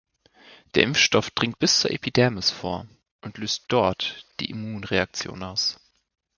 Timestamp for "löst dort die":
3.37-4.49